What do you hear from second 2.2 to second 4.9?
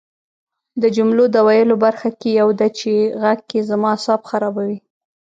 یوه ده چې غږ کې زما اعصاب خرابوي